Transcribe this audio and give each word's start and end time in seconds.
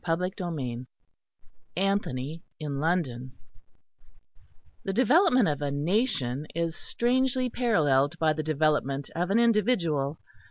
PART 0.03 0.19
II 0.19 0.29
CHAPTER 0.35 0.59
I 0.59 0.85
ANTHONY 1.79 2.41
IN 2.59 2.79
LONDON 2.79 3.33
The 4.83 4.93
development 4.93 5.47
of 5.47 5.61
a 5.61 5.69
nation 5.69 6.47
is 6.55 6.75
strangely 6.75 7.51
paralleled 7.51 8.17
by 8.17 8.33
the 8.33 8.41
development 8.41 9.11
of 9.15 9.29
an 9.29 9.37
individual. 9.37 10.17